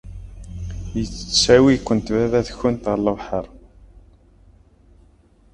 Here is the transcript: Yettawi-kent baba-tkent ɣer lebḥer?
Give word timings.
Yettawi-kent 0.97 2.05
baba-tkent 2.15 2.83
ɣer 2.89 2.97
lebḥer? 3.05 3.45